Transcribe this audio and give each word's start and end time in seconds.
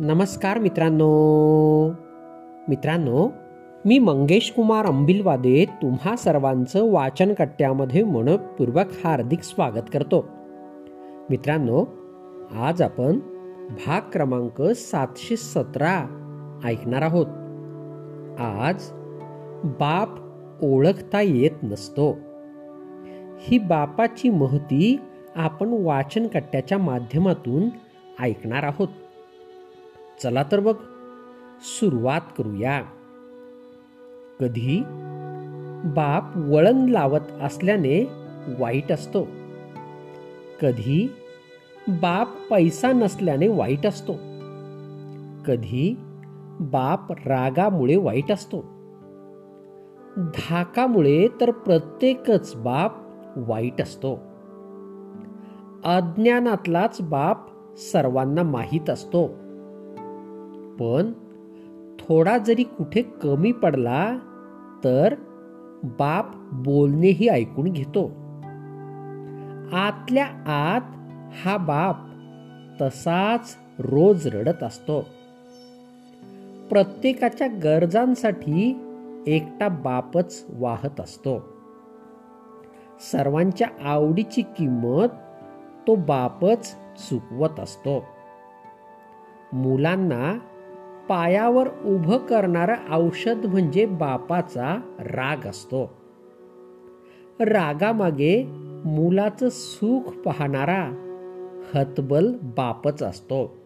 नमस्कार 0.00 0.58
मित्रांनो. 0.58 1.08
मित्रांनो 2.68 3.28
मी 3.84 3.98
मंगेश 3.98 4.52
कुमार 4.56 4.86
अंबिलवादे 4.86 5.64
तुम्हा 5.82 6.16
सर्वांचं 6.16 6.92
वाचन 6.92 7.34
कट्ट्यामध्ये 7.34 8.04
मनपूर्वक 8.04 8.86
हार्दिक 9.04 9.40
स्वागत 9.40 9.90
करतो. 9.92 10.28
मित्रांनो 11.30 11.84
आज 12.56 12.82
आपण 12.82 13.18
भाग 13.70 14.00
क्रमांक 14.12 14.62
सातशे 14.62 15.36
सतरा 15.36 15.98
ऐकणार 16.64 17.02
आहोत. 17.02 17.26
आज 18.40 18.90
बाप 19.64 20.08
ओळखता 20.64 21.20
येत 21.20 21.62
नसतो. 21.62 22.16
ही 23.40 23.58
बापाची 23.58 24.30
महती 24.30 25.00
आपण 25.36 25.68
वाचन 25.68 26.26
कट्ट्याच्या 26.26 26.78
माध्यमातून 26.78 27.68
ऐकणार 28.22 28.62
आहोत. 28.62 28.88
चला 30.22 30.42
तर 30.52 30.60
बघ. 30.60 30.74
सुरुवात 31.60 32.20
करूया. 32.38 32.82
कधी? 34.40 34.82
बाप 35.84 36.36
वळण 36.36 36.88
लावत 36.88 37.20
असल्याने 37.42 38.10
वाईट 38.58 38.92
असतो. 38.92 39.26
कधी? 40.62 41.12
बाप 41.88 42.28
पैसा 42.50 42.92
नसल्याने 42.92 43.48
वाईट 43.48 43.86
असतो. 43.86 44.12
कधी? 45.46 45.96
बाप 46.60 47.12
रागामुळे 47.12 47.96
वाईट 47.96 48.32
असतो. 48.32 48.60
धाकामुळे 50.16 51.28
तर 51.40 51.50
प्रत्येकच 51.50 52.54
बाप 52.56 52.92
वाईट 53.36 53.82
असतो. 53.82 54.14
अज्ञानातलाच 55.84 56.98
बाप 57.00 57.46
सर्वांना 57.76 58.42
माहीत 58.42 58.90
असतो. 58.90 59.41
पण 60.82 61.12
थोडा 61.98 62.38
जरी 62.38 62.62
कुठे 62.62 63.02
कमी 63.02 63.52
पडला 63.52 64.18
तर 64.84 65.14
बाप 65.84 66.30
बोलणेही 66.52 67.28
ऐकून 67.28 67.72
घेतो. 67.72 68.04
आतल्या 69.72 70.26
आत 70.46 70.80
हा 71.44 71.56
बाप 71.56 71.96
तसाच 72.82 73.56
रोज 73.78 74.26
रडत 74.26 74.62
असतो. 74.62 75.00
प्रत्येकाच्या 76.70 77.46
गरजांसाठी 77.46 78.80
एकटा 79.26 79.68
बापच 79.68 80.44
वाहत 80.48 81.00
असतो. 81.00 81.48
सर्वांच्या 83.12 83.68
आवडीची 83.84 84.42
किंमत 84.42 85.08
तो 85.86 85.94
बापच 85.94 86.74
चुकवत 86.74 87.60
असतो. 87.60 88.04
मुलांना 89.52 90.38
पायावर 91.12 91.68
उभं 91.84 92.18
करणारं 92.18 92.74
औषध 92.92 93.46
म्हणजे 93.46 93.86
बापाचा 93.86 94.80
राग 94.98 95.46
असतो. 95.46 95.90
रागामागे 97.40 98.44
मुलाचं 98.84 99.48
सुख 99.50 100.10
पाहणारा 100.10 100.88
हतबल 101.74 102.32
बापच 102.42 103.02
असतो. 103.02 103.56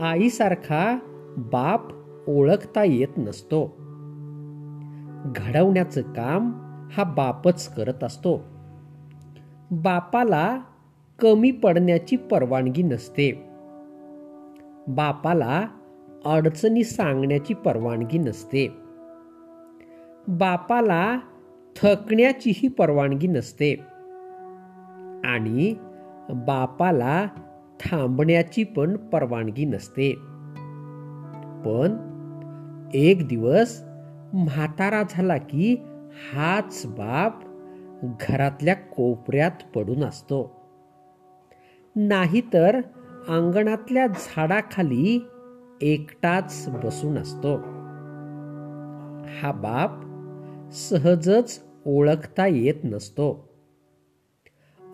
आईसारखा 0.00 0.98
बाप 1.36 1.82
ओळखता 2.28 2.84
येत 2.84 3.18
नसतो. 3.18 3.76
घडवण्याचं 5.36 6.02
काम 6.02 6.52
हा 6.92 7.04
बापच 7.04 7.74
करत 7.74 8.04
असतो. 8.04 8.44
बापाला 9.70 10.60
कमी 11.18 11.50
पडण्याची 11.50 12.16
परवानगी 12.16 12.82
नसते. 12.82 13.44
बापाला 14.88 15.66
अडचणी 16.24 16.84
सांगण्याची 16.84 17.54
परवानगी 17.54 18.18
नसते. 18.18 18.68
बापाला 20.28 21.18
थकण्याचीही 21.76 22.68
परवानगी 22.68 23.26
नसते. 23.26 23.72
आणि 25.24 25.74
बापाला 26.30 27.26
थांबण्याची 27.80 28.64
पण 28.64 28.96
परवानगी 28.96 29.64
नसते. 29.64 30.12
पण 31.64 32.08
एक 32.94 33.28
दिवस 33.28 33.82
म्हातारा 34.32 35.02
झाला 35.10 35.36
की 35.36 35.76
हाच 36.32 36.82
बाप 36.86 37.40
घरातल्या 38.20 38.74
कोपऱ्यात 38.74 39.76
पडून 39.76 40.04
असतो. 40.04 40.62
नाहीतर 41.96 42.76
अंगणातल्या 43.28 44.06
झाडाखाली 44.06 45.24
एकटाच 45.82 46.68
बसून 46.84 47.18
असतो. 47.18 47.56
हा 49.26 49.52
बाप 49.52 49.90
सहजच 50.72 51.62
ओळखता 51.86 52.46
येत 52.46 52.74
नसतो. 52.84 53.48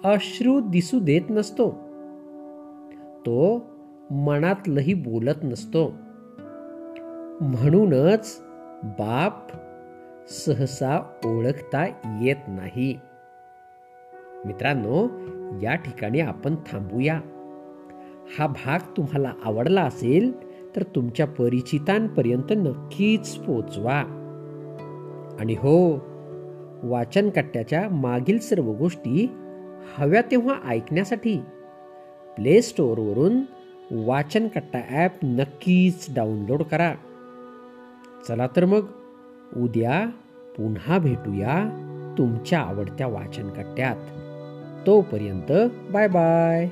अश्रू 0.04 0.60
दिसू 0.60 1.00
देत 1.00 1.22
नसतो. 1.30 1.70
तो 3.26 3.66
मनातलंही 4.10 4.94
बोलत 4.94 5.44
नसतो. 5.44 5.92
म्हणूनच 7.40 8.42
बाप 8.84 9.46
सहसा 10.30 11.12
ओळखता 11.24 11.86
येत 12.22 12.36
नाही. 12.48 13.00
मित्रांनो 14.44 15.08
या 15.62 15.74
ठिकाणी 15.74 16.20
आपण 16.20 16.54
थांबूया. 16.54 17.20
हा 18.38 18.46
भाग 18.46 18.78
तुम्हाला 18.96 19.32
आवडला 19.44 19.82
असेल 19.82 20.47
तर 20.76 20.82
तुमच्या 20.82 21.26
परिचितांपर्यंत 21.26 22.52
नक्कीच 22.52 23.34
पोचवा. 23.34 24.02
आणि 25.40 25.54
हो 25.54 26.08
वाचन 26.82 27.30
कट्ट्याच्या 27.30 27.88
मागील 27.88 28.38
सर्व 28.38 28.72
गोष्टी 28.72 29.30
हव्या 29.96 30.22
तेव्हा 30.30 30.68
ऐकण्यासाठी 30.68 31.36
प्ले 32.36 32.62
स्टोअरवरून 32.62 33.40
वाचन 33.90 34.48
कट्टा 34.48 34.80
ॲप 34.90 35.12
नक्कीच 35.22 36.06
डाउनलोड 36.14 36.62
करा. 36.62 36.94
चला 38.28 38.46
तर 38.56 38.64
मग 38.64 38.86
उद्या 39.56 40.06
पुन्हा 40.56 40.98
भेटूया 40.98 41.84
तुमच्या 42.18 42.60
आवडत्या 42.60 43.06
वाचन 43.06 43.48
कट्ट्यात 43.48 43.96
तोपर्यंत 44.86 45.52
बाय 45.92 46.08
बाय. 46.08 46.68